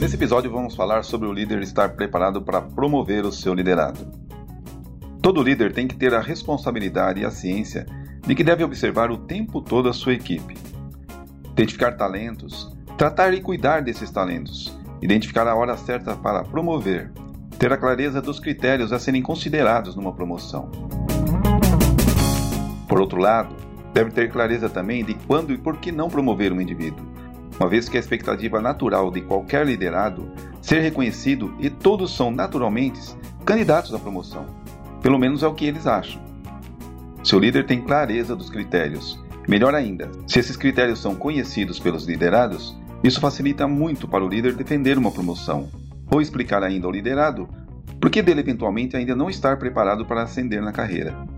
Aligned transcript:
Nesse 0.00 0.16
episódio 0.16 0.50
vamos 0.50 0.74
falar 0.74 1.04
sobre 1.04 1.28
o 1.28 1.32
líder 1.32 1.62
estar 1.62 1.90
preparado 1.90 2.42
para 2.42 2.60
promover 2.60 3.24
o 3.24 3.30
seu 3.30 3.54
liderado. 3.54 4.04
Todo 5.22 5.44
líder 5.44 5.72
tem 5.72 5.86
que 5.86 5.94
ter 5.94 6.12
a 6.12 6.20
responsabilidade 6.20 7.20
e 7.20 7.24
a 7.24 7.30
ciência 7.30 7.86
de 8.26 8.34
que 8.34 8.42
deve 8.42 8.64
observar 8.64 9.12
o 9.12 9.18
tempo 9.18 9.60
todo 9.60 9.88
a 9.88 9.92
sua 9.92 10.14
equipe, 10.14 10.56
identificar 11.52 11.92
talentos, 11.92 12.76
tratar 12.98 13.32
e 13.32 13.40
cuidar 13.40 13.80
desses 13.82 14.10
talentos, 14.10 14.76
identificar 15.00 15.46
a 15.46 15.54
hora 15.54 15.76
certa 15.76 16.16
para 16.16 16.42
promover, 16.42 17.12
ter 17.60 17.72
a 17.72 17.76
clareza 17.76 18.20
dos 18.20 18.40
critérios 18.40 18.92
a 18.92 18.98
serem 18.98 19.22
considerados 19.22 19.94
numa 19.94 20.12
promoção. 20.12 20.68
Por 22.92 23.00
outro 23.00 23.18
lado, 23.18 23.56
deve 23.94 24.10
ter 24.10 24.30
clareza 24.30 24.68
também 24.68 25.02
de 25.02 25.14
quando 25.14 25.50
e 25.50 25.56
por 25.56 25.78
que 25.78 25.90
não 25.90 26.10
promover 26.10 26.52
um 26.52 26.60
indivíduo, 26.60 27.06
uma 27.58 27.66
vez 27.66 27.88
que 27.88 27.96
a 27.96 28.00
expectativa 28.00 28.60
natural 28.60 29.10
de 29.10 29.22
qualquer 29.22 29.64
liderado 29.64 30.30
ser 30.60 30.80
reconhecido 30.80 31.54
e 31.58 31.70
todos 31.70 32.14
são 32.14 32.30
naturalmente 32.30 33.00
candidatos 33.46 33.94
à 33.94 33.98
promoção. 33.98 34.44
Pelo 35.00 35.18
menos 35.18 35.42
é 35.42 35.46
o 35.46 35.54
que 35.54 35.64
eles 35.64 35.86
acham. 35.86 36.20
Seu 37.24 37.38
líder 37.38 37.64
tem 37.64 37.80
clareza 37.80 38.36
dos 38.36 38.50
critérios. 38.50 39.18
Melhor 39.48 39.74
ainda, 39.74 40.10
se 40.26 40.38
esses 40.38 40.54
critérios 40.54 41.00
são 41.00 41.14
conhecidos 41.14 41.80
pelos 41.80 42.04
liderados, 42.04 42.76
isso 43.02 43.22
facilita 43.22 43.66
muito 43.66 44.06
para 44.06 44.22
o 44.22 44.28
líder 44.28 44.52
defender 44.52 44.98
uma 44.98 45.10
promoção, 45.10 45.70
ou 46.10 46.20
explicar 46.20 46.62
ainda 46.62 46.86
ao 46.86 46.92
liderado 46.92 47.48
por 47.98 48.10
que 48.10 48.20
dele 48.20 48.40
eventualmente 48.40 48.98
ainda 48.98 49.16
não 49.16 49.30
estar 49.30 49.56
preparado 49.56 50.04
para 50.04 50.24
ascender 50.24 50.60
na 50.60 50.72
carreira. 50.72 51.31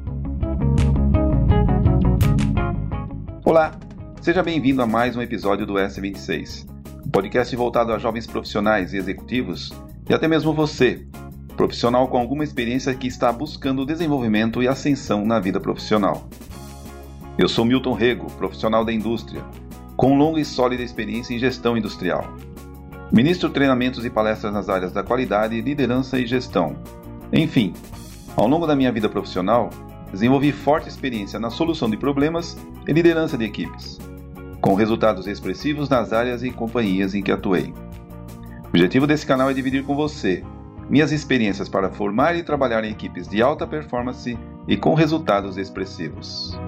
Olá, 3.46 3.78
seja 4.22 4.42
bem-vindo 4.42 4.80
a 4.80 4.86
mais 4.86 5.14
um 5.14 5.20
episódio 5.20 5.66
do 5.66 5.74
S26, 5.74 6.66
um 7.04 7.10
podcast 7.10 7.54
voltado 7.54 7.92
a 7.92 7.98
jovens 7.98 8.26
profissionais 8.26 8.94
e 8.94 8.96
executivos, 8.96 9.70
e 10.08 10.14
até 10.14 10.26
mesmo 10.26 10.54
você, 10.54 11.06
profissional 11.54 12.08
com 12.08 12.16
alguma 12.16 12.42
experiência 12.42 12.94
que 12.94 13.06
está 13.06 13.30
buscando 13.30 13.84
desenvolvimento 13.84 14.62
e 14.62 14.66
ascensão 14.66 15.26
na 15.26 15.38
vida 15.38 15.60
profissional. 15.60 16.26
Eu 17.36 17.46
sou 17.46 17.66
Milton 17.66 17.92
Rego, 17.92 18.30
profissional 18.38 18.82
da 18.82 18.94
indústria, 18.94 19.44
com 19.94 20.16
longa 20.16 20.40
e 20.40 20.44
sólida 20.44 20.82
experiência 20.82 21.34
em 21.34 21.38
gestão 21.38 21.76
industrial. 21.76 22.24
Ministro 23.12 23.50
treinamentos 23.50 24.06
e 24.06 24.10
palestras 24.10 24.54
nas 24.54 24.70
áreas 24.70 24.90
da 24.90 25.02
qualidade, 25.02 25.60
liderança 25.60 26.18
e 26.18 26.26
gestão. 26.26 26.76
Enfim, 27.30 27.74
ao 28.34 28.48
longo 28.48 28.66
da 28.66 28.74
minha 28.74 28.90
vida 28.90 29.06
profissional, 29.06 29.68
desenvolvi 30.14 30.52
forte 30.52 30.88
experiência 30.88 31.38
na 31.38 31.50
solução 31.50 31.90
de 31.90 31.96
problemas 31.96 32.56
e 32.88 32.92
liderança 32.92 33.36
de 33.36 33.44
equipes, 33.44 33.98
com 34.60 34.74
resultados 34.74 35.26
expressivos 35.26 35.88
nas 35.88 36.12
áreas 36.12 36.42
e 36.42 36.50
companhias 36.50 37.14
em 37.14 37.22
que 37.22 37.32
atuei. 37.32 37.74
O 38.64 38.68
objetivo 38.68 39.06
desse 39.06 39.26
canal 39.26 39.50
é 39.50 39.54
dividir 39.54 39.84
com 39.84 39.94
você 39.94 40.42
minhas 40.88 41.12
experiências 41.12 41.68
para 41.68 41.90
formar 41.90 42.36
e 42.36 42.42
trabalhar 42.42 42.84
em 42.84 42.90
equipes 42.90 43.26
de 43.26 43.42
alta 43.42 43.66
performance 43.66 44.38
e 44.68 44.76
com 44.76 44.94
resultados 44.94 45.56
expressivos. 45.56 46.58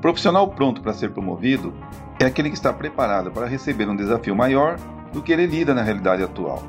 Profissional 0.00 0.48
pronto 0.48 0.82
para 0.82 0.92
ser 0.92 1.12
promovido 1.12 1.72
é 2.18 2.24
aquele 2.24 2.50
que 2.50 2.56
está 2.56 2.72
preparado 2.72 3.30
para 3.30 3.46
receber 3.46 3.88
um 3.88 3.96
desafio 3.96 4.34
maior 4.34 4.76
do 5.12 5.22
que 5.22 5.32
ele 5.32 5.46
lida 5.46 5.72
na 5.72 5.82
realidade 5.82 6.22
atual. 6.22 6.62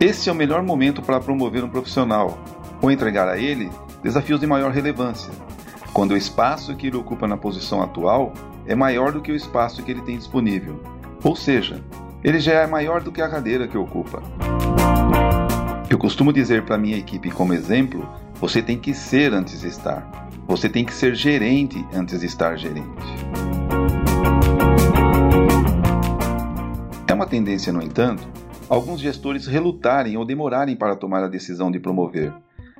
Esse 0.00 0.28
é 0.28 0.32
o 0.32 0.34
melhor 0.34 0.62
momento 0.62 1.02
para 1.02 1.20
promover 1.20 1.62
um 1.62 1.68
profissional 1.68 2.38
ou 2.80 2.90
entregar 2.90 3.28
a 3.28 3.38
ele 3.38 3.70
desafios 4.02 4.40
de 4.40 4.46
maior 4.46 4.70
relevância, 4.70 5.32
quando 5.92 6.12
o 6.12 6.16
espaço 6.16 6.76
que 6.76 6.86
ele 6.86 6.96
ocupa 6.96 7.26
na 7.26 7.36
posição 7.36 7.82
atual 7.82 8.32
é 8.66 8.74
maior 8.74 9.12
do 9.12 9.20
que 9.20 9.32
o 9.32 9.36
espaço 9.36 9.82
que 9.82 9.90
ele 9.90 10.02
tem 10.02 10.16
disponível. 10.16 10.80
Ou 11.24 11.34
seja, 11.34 11.82
ele 12.22 12.38
já 12.38 12.52
é 12.52 12.66
maior 12.66 13.02
do 13.02 13.10
que 13.10 13.22
a 13.22 13.28
cadeira 13.28 13.66
que 13.66 13.76
ocupa. 13.76 14.22
Eu 15.90 15.98
costumo 15.98 16.32
dizer 16.32 16.64
para 16.64 16.76
minha 16.76 16.96
equipe 16.96 17.30
como 17.30 17.54
exemplo: 17.54 18.08
você 18.34 18.60
tem 18.60 18.78
que 18.78 18.92
ser 18.92 19.32
antes 19.32 19.62
de 19.62 19.68
estar. 19.68 20.28
Você 20.46 20.68
tem 20.68 20.84
que 20.84 20.92
ser 20.92 21.14
gerente 21.14 21.84
antes 21.92 22.20
de 22.20 22.26
estar 22.26 22.56
gerente. 22.56 22.88
É 27.06 27.14
uma 27.14 27.26
tendência, 27.26 27.72
no 27.72 27.82
entanto, 27.82 28.28
alguns 28.68 29.00
gestores 29.00 29.46
relutarem 29.46 30.16
ou 30.16 30.24
demorarem 30.24 30.76
para 30.76 30.94
tomar 30.94 31.24
a 31.24 31.28
decisão 31.28 31.70
de 31.70 31.80
promover, 31.80 32.32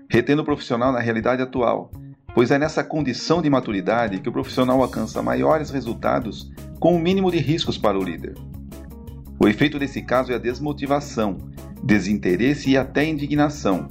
retendo 0.08 0.42
o 0.42 0.44
profissional 0.44 0.92
na 0.92 1.00
realidade 1.00 1.42
atual, 1.42 1.90
pois 2.34 2.50
é 2.50 2.58
nessa 2.58 2.82
condição 2.82 3.42
de 3.42 3.50
maturidade 3.50 4.20
que 4.20 4.28
o 4.28 4.32
profissional 4.32 4.80
alcança 4.82 5.22
maiores 5.22 5.70
resultados 5.70 6.50
com 6.78 6.94
o 6.94 6.98
mínimo 6.98 7.30
de 7.30 7.38
riscos 7.38 7.76
para 7.76 7.98
o 7.98 8.02
líder. 8.02 8.34
O 9.40 9.46
efeito 9.46 9.78
desse 9.78 10.02
caso 10.02 10.32
é 10.32 10.34
a 10.34 10.38
desmotivação, 10.38 11.36
desinteresse 11.82 12.70
e 12.70 12.76
até 12.76 13.04
indignação, 13.04 13.88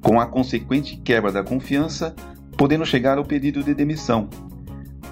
com 0.00 0.20
a 0.20 0.26
consequente 0.26 0.96
quebra 0.96 1.30
da 1.30 1.42
confiança, 1.42 2.14
podendo 2.56 2.84
chegar 2.84 3.18
ao 3.18 3.24
pedido 3.24 3.62
de 3.62 3.74
demissão. 3.74 4.28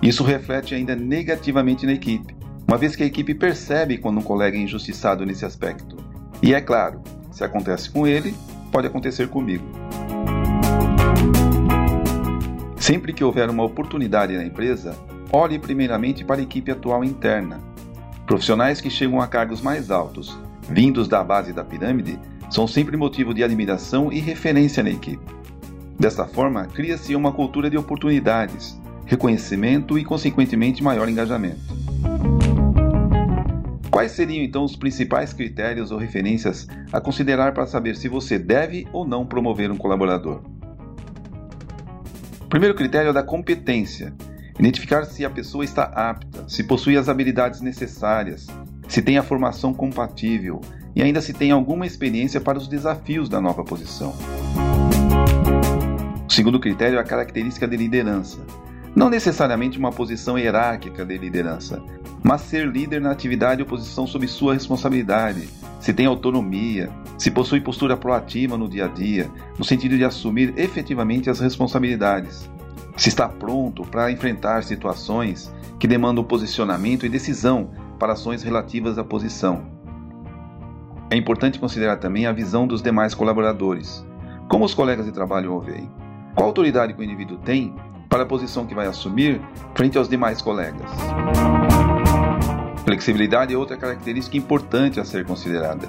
Isso 0.02 0.24
reflete 0.24 0.74
ainda 0.74 0.96
negativamente 0.96 1.86
na 1.86 1.92
equipe, 1.92 2.34
uma 2.66 2.76
vez 2.76 2.96
que 2.96 3.02
a 3.02 3.06
equipe 3.06 3.34
percebe 3.34 3.98
quando 3.98 4.18
um 4.18 4.22
colega 4.22 4.56
é 4.56 4.60
injustiçado 4.60 5.24
nesse 5.24 5.44
aspecto. 5.44 5.96
E 6.42 6.52
é 6.52 6.60
claro, 6.60 7.00
se 7.30 7.44
acontece 7.44 7.88
com 7.90 8.06
ele, 8.06 8.34
pode 8.72 8.88
acontecer 8.88 9.28
comigo. 9.28 9.64
Sempre 12.86 13.12
que 13.12 13.24
houver 13.24 13.50
uma 13.50 13.64
oportunidade 13.64 14.36
na 14.36 14.44
empresa, 14.44 14.96
olhe 15.32 15.58
primeiramente 15.58 16.24
para 16.24 16.40
a 16.40 16.44
equipe 16.44 16.70
atual 16.70 17.02
interna 17.02 17.60
Profissionais 18.24 18.80
que 18.80 18.88
chegam 18.88 19.20
a 19.20 19.26
cargos 19.26 19.60
mais 19.60 19.90
altos, 19.90 20.38
vindos 20.70 21.08
da 21.08 21.24
base 21.24 21.52
da 21.52 21.64
pirâmide, 21.64 22.16
são 22.48 22.64
sempre 22.64 22.96
motivo 22.96 23.34
de 23.34 23.42
admiração 23.42 24.12
e 24.12 24.20
referência 24.20 24.84
na 24.84 24.90
equipe. 24.90 25.24
Desta 25.98 26.26
forma, 26.26 26.66
cria-se 26.66 27.16
uma 27.16 27.32
cultura 27.32 27.68
de 27.68 27.76
oportunidades, 27.76 28.80
reconhecimento 29.04 29.98
e, 29.98 30.04
consequentemente, 30.04 30.80
maior 30.80 31.08
engajamento. 31.08 31.58
Quais 33.90 34.12
seriam 34.12 34.44
então 34.44 34.62
os 34.62 34.76
principais 34.76 35.32
critérios 35.32 35.90
ou 35.90 35.98
referências 35.98 36.68
a 36.92 37.00
considerar 37.00 37.52
para 37.52 37.66
saber 37.66 37.96
se 37.96 38.08
você 38.08 38.38
deve 38.38 38.86
ou 38.92 39.04
não 39.04 39.26
promover 39.26 39.72
um 39.72 39.76
colaborador? 39.76 40.55
O 42.46 42.48
primeiro 42.48 42.74
critério 42.74 43.10
é 43.10 43.12
da 43.12 43.22
competência, 43.22 44.14
Identificar 44.58 45.04
se 45.04 45.22
a 45.22 45.28
pessoa 45.28 45.64
está 45.64 45.82
apta, 45.82 46.48
se 46.48 46.64
possui 46.64 46.96
as 46.96 47.10
habilidades 47.10 47.60
necessárias, 47.60 48.46
se 48.88 49.02
tem 49.02 49.18
a 49.18 49.22
formação 49.22 49.74
compatível 49.74 50.62
e 50.94 51.02
ainda 51.02 51.20
se 51.20 51.34
tem 51.34 51.50
alguma 51.50 51.86
experiência 51.86 52.40
para 52.40 52.56
os 52.56 52.66
desafios 52.66 53.28
da 53.28 53.38
nova 53.38 53.62
posição. 53.62 54.14
O 56.26 56.32
segundo 56.32 56.58
critério 56.58 56.96
é 56.96 57.00
a 57.00 57.04
característica 57.04 57.68
de 57.68 57.76
liderança. 57.76 58.38
Não 58.94 59.10
necessariamente 59.10 59.78
uma 59.78 59.92
posição 59.92 60.38
hierárquica 60.38 61.04
de 61.04 61.18
liderança, 61.18 61.82
mas 62.26 62.40
ser 62.40 62.66
líder 62.66 63.00
na 63.00 63.12
atividade 63.12 63.62
ou 63.62 63.68
posição 63.68 64.04
sob 64.04 64.26
sua 64.26 64.52
responsabilidade, 64.52 65.48
se 65.78 65.94
tem 65.94 66.06
autonomia, 66.06 66.90
se 67.16 67.30
possui 67.30 67.60
postura 67.60 67.96
proativa 67.96 68.58
no 68.58 68.68
dia 68.68 68.86
a 68.86 68.88
dia, 68.88 69.30
no 69.56 69.64
sentido 69.64 69.96
de 69.96 70.04
assumir 70.04 70.52
efetivamente 70.56 71.30
as 71.30 71.38
responsabilidades 71.38 72.50
se 72.96 73.10
está 73.10 73.28
pronto 73.28 73.84
para 73.84 74.10
enfrentar 74.10 74.64
situações 74.64 75.54
que 75.78 75.86
demandam 75.86 76.24
posicionamento 76.24 77.06
e 77.06 77.08
decisão 77.08 77.70
para 77.98 78.14
ações 78.14 78.42
relativas 78.42 78.98
à 78.98 79.04
posição. 79.04 79.64
É 81.10 81.16
importante 81.16 81.60
considerar 81.60 81.98
também 81.98 82.26
a 82.26 82.32
visão 82.32 82.66
dos 82.66 82.82
demais 82.82 83.14
colaboradores. 83.14 84.04
Como 84.48 84.64
os 84.64 84.74
colegas 84.74 85.06
de 85.06 85.12
trabalho 85.12 85.52
o 85.52 85.60
veem? 85.60 85.88
Qual 86.34 86.48
autoridade 86.48 86.92
que 86.94 87.00
o 87.00 87.04
indivíduo 87.04 87.38
tem 87.38 87.72
para 88.08 88.22
a 88.24 88.26
posição 88.26 88.66
que 88.66 88.74
vai 88.74 88.86
assumir 88.86 89.40
frente 89.74 89.96
aos 89.96 90.08
demais 90.08 90.40
colegas? 90.40 90.90
Flexibilidade 92.86 93.52
é 93.52 93.58
outra 93.58 93.76
característica 93.76 94.36
importante 94.36 95.00
a 95.00 95.04
ser 95.04 95.26
considerada. 95.26 95.88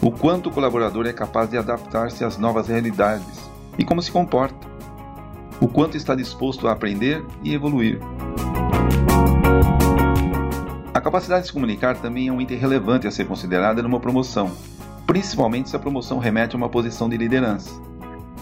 O 0.00 0.10
quanto 0.10 0.48
o 0.48 0.50
colaborador 0.50 1.06
é 1.06 1.12
capaz 1.12 1.50
de 1.50 1.58
adaptar-se 1.58 2.24
às 2.24 2.38
novas 2.38 2.68
realidades 2.68 3.50
e 3.78 3.84
como 3.84 4.00
se 4.00 4.10
comporta 4.10 4.66
o 5.60 5.68
quanto 5.68 5.94
está 5.94 6.14
disposto 6.14 6.66
a 6.66 6.72
aprender 6.72 7.22
e 7.44 7.52
evoluir. 7.52 8.00
A 10.94 11.00
capacidade 11.02 11.42
de 11.42 11.48
se 11.48 11.52
comunicar 11.52 11.98
também 11.98 12.28
é 12.28 12.32
um 12.32 12.40
item 12.40 12.56
relevante 12.56 13.06
a 13.06 13.10
ser 13.10 13.26
considerada 13.26 13.82
numa 13.82 14.00
promoção, 14.00 14.50
principalmente 15.06 15.68
se 15.68 15.76
a 15.76 15.78
promoção 15.78 16.18
remete 16.18 16.54
a 16.54 16.58
uma 16.58 16.70
posição 16.70 17.10
de 17.10 17.18
liderança. 17.18 17.78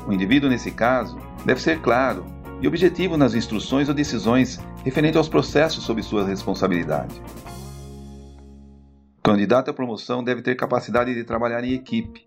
O 0.07 0.13
indivíduo, 0.13 0.49
nesse 0.49 0.71
caso, 0.71 1.19
deve 1.45 1.61
ser 1.61 1.81
claro 1.81 2.25
e 2.63 2.69
objetivo 2.69 3.17
nas 3.17 3.35
instruções 3.35 3.89
ou 3.89 3.95
decisões 3.95 4.61
referentes 4.85 5.17
aos 5.17 5.29
processos 5.29 5.83
sob 5.83 6.01
sua 6.05 6.25
responsabilidade. 6.25 7.21
Candidato 9.31 9.71
à 9.71 9.73
promoção 9.73 10.25
deve 10.25 10.43
ter 10.43 10.57
capacidade 10.57 11.15
de 11.15 11.23
trabalhar 11.23 11.63
em 11.63 11.73
equipe. 11.73 12.27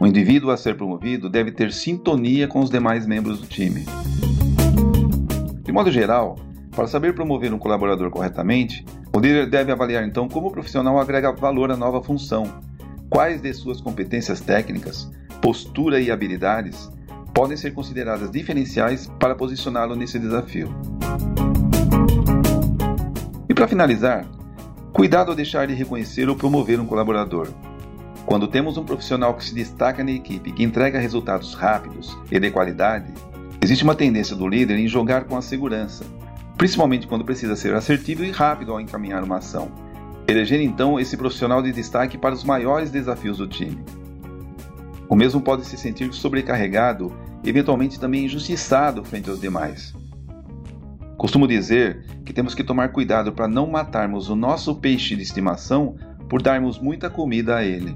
O 0.00 0.06
indivíduo 0.06 0.50
a 0.50 0.56
ser 0.56 0.78
promovido 0.78 1.28
deve 1.28 1.52
ter 1.52 1.70
sintonia 1.70 2.48
com 2.48 2.60
os 2.60 2.70
demais 2.70 3.06
membros 3.06 3.38
do 3.40 3.46
time 3.46 3.84
modo 5.78 5.92
geral, 5.92 6.36
para 6.72 6.88
saber 6.88 7.14
promover 7.14 7.52
um 7.52 7.58
colaborador 7.58 8.10
corretamente, 8.10 8.84
o 9.14 9.20
líder 9.20 9.48
deve 9.48 9.70
avaliar 9.70 10.02
então 10.02 10.28
como 10.28 10.48
o 10.48 10.50
profissional 10.50 10.98
agrega 10.98 11.30
valor 11.30 11.70
à 11.70 11.76
nova 11.76 12.02
função, 12.02 12.60
quais 13.08 13.40
de 13.40 13.54
suas 13.54 13.80
competências 13.80 14.40
técnicas, 14.40 15.08
postura 15.40 16.00
e 16.00 16.10
habilidades 16.10 16.90
podem 17.32 17.56
ser 17.56 17.74
consideradas 17.74 18.28
diferenciais 18.28 19.06
para 19.20 19.36
posicioná-lo 19.36 19.94
nesse 19.94 20.18
desafio. 20.18 20.68
E 23.48 23.54
para 23.54 23.68
finalizar, 23.68 24.26
cuidado 24.92 25.30
ao 25.30 25.36
deixar 25.36 25.66
de 25.66 25.74
reconhecer 25.74 26.28
ou 26.28 26.36
promover 26.36 26.80
um 26.80 26.86
colaborador. 26.86 27.48
Quando 28.26 28.48
temos 28.48 28.76
um 28.76 28.84
profissional 28.84 29.34
que 29.34 29.44
se 29.44 29.54
destaca 29.54 30.04
na 30.04 30.10
equipe 30.10 30.52
que 30.52 30.62
entrega 30.62 30.98
resultados 30.98 31.54
rápidos 31.54 32.16
e 32.30 32.38
de 32.38 32.50
qualidade, 32.50 33.12
existe 33.60 33.84
uma 33.84 33.94
tendência 33.94 34.36
do 34.36 34.46
líder 34.46 34.78
em 34.78 34.88
jogar 34.88 35.24
com 35.24 35.36
a 35.36 35.42
segurança, 35.42 36.04
principalmente 36.56 37.06
quando 37.06 37.24
precisa 37.24 37.56
ser 37.56 37.74
assertivo 37.74 38.24
e 38.24 38.30
rápido 38.30 38.72
ao 38.72 38.80
encaminhar 38.80 39.24
uma 39.24 39.38
ação. 39.38 39.70
Eleger 40.26 40.60
então 40.60 41.00
esse 41.00 41.16
profissional 41.16 41.62
de 41.62 41.72
destaque 41.72 42.18
para 42.18 42.34
os 42.34 42.44
maiores 42.44 42.90
desafios 42.90 43.38
do 43.38 43.46
time. 43.46 43.82
O 45.08 45.16
mesmo 45.16 45.40
pode 45.40 45.64
se 45.64 45.78
sentir 45.78 46.12
sobrecarregado 46.12 47.10
eventualmente 47.44 47.98
também 47.98 48.26
injustiçado 48.26 49.04
frente 49.04 49.30
aos 49.30 49.40
demais. 49.40 49.94
Costumo 51.18 51.48
dizer 51.48 52.04
que 52.24 52.32
temos 52.32 52.54
que 52.54 52.62
tomar 52.62 52.90
cuidado 52.90 53.32
para 53.32 53.48
não 53.48 53.66
matarmos 53.66 54.28
o 54.28 54.36
nosso 54.36 54.76
peixe 54.76 55.16
de 55.16 55.22
estimação 55.22 55.96
por 56.28 56.40
darmos 56.40 56.78
muita 56.78 57.10
comida 57.10 57.56
a 57.56 57.64
ele. 57.64 57.92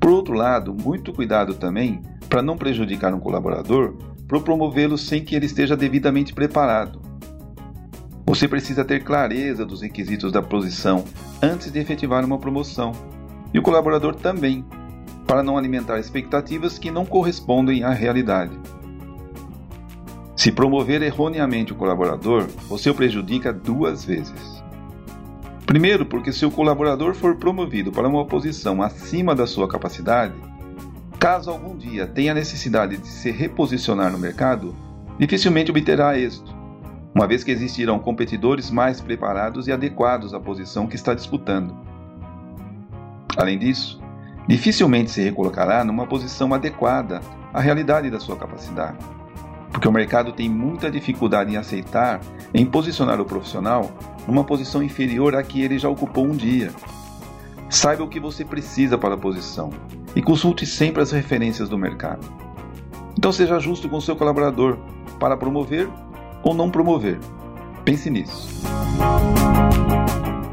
Por 0.00 0.10
outro 0.10 0.32
lado, 0.32 0.74
muito 0.74 1.12
cuidado 1.12 1.54
também 1.54 2.00
para 2.26 2.40
não 2.40 2.56
prejudicar 2.56 3.12
um 3.12 3.20
colaborador 3.20 3.98
por 4.26 4.42
promovê-lo 4.42 4.96
sem 4.96 5.22
que 5.22 5.34
ele 5.34 5.44
esteja 5.44 5.76
devidamente 5.76 6.32
preparado. 6.32 7.02
Você 8.26 8.48
precisa 8.48 8.82
ter 8.82 9.04
clareza 9.04 9.66
dos 9.66 9.82
requisitos 9.82 10.32
da 10.32 10.40
posição 10.40 11.04
antes 11.42 11.70
de 11.70 11.78
efetivar 11.78 12.24
uma 12.24 12.38
promoção, 12.38 12.92
e 13.52 13.58
o 13.58 13.62
colaborador 13.62 14.14
também, 14.14 14.64
para 15.26 15.42
não 15.42 15.58
alimentar 15.58 15.98
expectativas 15.98 16.78
que 16.78 16.90
não 16.90 17.04
correspondem 17.04 17.84
à 17.84 17.90
realidade. 17.90 18.58
Se 20.44 20.52
promover 20.52 21.00
erroneamente 21.00 21.72
o 21.72 21.74
colaborador, 21.74 22.46
você 22.68 22.90
o 22.90 22.94
prejudica 22.94 23.50
duas 23.50 24.04
vezes. 24.04 24.62
Primeiro, 25.64 26.04
porque 26.04 26.30
se 26.34 26.44
o 26.44 26.50
colaborador 26.50 27.14
for 27.14 27.36
promovido 27.36 27.90
para 27.90 28.06
uma 28.06 28.26
posição 28.26 28.82
acima 28.82 29.34
da 29.34 29.46
sua 29.46 29.66
capacidade, 29.66 30.34
Caso 31.18 31.50
algum 31.50 31.74
dia 31.74 32.06
tenha 32.06 32.34
necessidade 32.34 32.98
de 32.98 33.08
se 33.08 33.30
reposicionar 33.30 34.12
no 34.12 34.18
mercado, 34.18 34.76
dificilmente 35.18 35.70
obterá 35.70 36.18
êxito, 36.18 36.54
uma 37.14 37.26
vez 37.26 37.42
que 37.42 37.50
existirão 37.50 37.98
competidores 37.98 38.70
mais 38.70 39.00
preparados 39.00 39.66
e 39.66 39.72
adequados 39.72 40.34
à 40.34 40.40
posição 40.40 40.86
que 40.86 40.94
está 40.94 41.14
disputando. 41.14 41.74
Além 43.34 43.58
disso, 43.58 43.98
dificilmente 44.46 45.10
se 45.10 45.22
recolocará 45.22 45.82
numa 45.82 46.06
posição 46.06 46.52
adequada 46.52 47.22
à 47.50 47.62
realidade 47.62 48.10
da 48.10 48.20
sua 48.20 48.36
capacidade, 48.36 48.98
porque 49.74 49.88
o 49.88 49.92
mercado 49.92 50.32
tem 50.32 50.48
muita 50.48 50.88
dificuldade 50.88 51.52
em 51.52 51.56
aceitar, 51.56 52.20
em 52.54 52.64
posicionar 52.64 53.20
o 53.20 53.24
profissional 53.24 53.90
numa 54.24 54.44
posição 54.44 54.80
inferior 54.80 55.34
à 55.34 55.42
que 55.42 55.60
ele 55.60 55.80
já 55.80 55.88
ocupou 55.88 56.24
um 56.24 56.30
dia. 56.30 56.70
Saiba 57.68 58.04
o 58.04 58.08
que 58.08 58.20
você 58.20 58.44
precisa 58.44 58.96
para 58.96 59.14
a 59.14 59.18
posição 59.18 59.70
e 60.14 60.22
consulte 60.22 60.64
sempre 60.64 61.02
as 61.02 61.10
referências 61.10 61.68
do 61.68 61.76
mercado. 61.76 62.24
Então 63.18 63.32
seja 63.32 63.58
justo 63.58 63.88
com 63.88 63.96
o 63.96 64.00
seu 64.00 64.14
colaborador 64.14 64.78
para 65.18 65.36
promover 65.36 65.88
ou 66.44 66.54
não 66.54 66.70
promover. 66.70 67.18
Pense 67.84 68.08
nisso. 68.08 68.48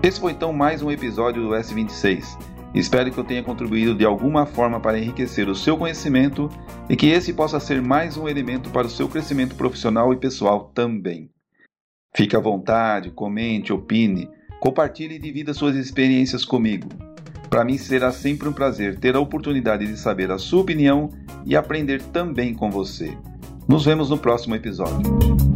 Esse 0.02 0.20
foi 0.20 0.32
então 0.32 0.52
mais 0.52 0.82
um 0.82 0.90
episódio 0.90 1.44
do 1.44 1.50
S26. 1.50 2.40
Espero 2.74 3.12
que 3.12 3.18
eu 3.18 3.24
tenha 3.24 3.44
contribuído 3.44 3.94
de 3.94 4.06
alguma 4.06 4.46
forma 4.46 4.80
para 4.80 4.98
enriquecer 4.98 5.50
o 5.50 5.56
seu 5.56 5.78
conhecimento 5.78 6.50
e 6.90 6.96
que 6.96 7.08
esse 7.08 7.34
possa 7.34 7.60
ser 7.60 7.82
mais 7.82 8.16
um 8.16 8.28
elemento 8.28 8.70
para 8.70 8.88
o 8.88 8.90
seu 8.90 9.10
crescimento 9.10 9.56
profissional 9.56 10.14
e 10.14 10.18
pessoal 10.18 10.72
também. 10.74 11.30
Fique 12.16 12.36
à 12.36 12.40
vontade, 12.40 13.12
comente, 13.12 13.74
opine, 13.74 14.30
compartilhe 14.60 15.16
e 15.16 15.20
divida 15.20 15.54
suas 15.54 15.76
experiências 15.76 16.46
comigo. 16.46 16.88
Para 17.50 17.66
mim 17.66 17.78
será 17.78 18.12
sempre 18.12 18.48
um 18.48 18.54
prazer 18.54 18.98
ter 18.98 19.16
a 19.16 19.20
oportunidade 19.20 19.86
de 19.86 19.98
saber 19.98 20.32
a 20.32 20.38
sua 20.38 20.62
opinião 20.62 21.10
e 21.46 21.56
aprender 21.56 22.02
também 22.02 22.54
com 22.54 22.72
você. 22.72 23.18
Nos 23.68 23.84
vemos 23.84 24.10
no 24.10 24.18
próximo 24.18 24.56
episódio. 24.56 25.51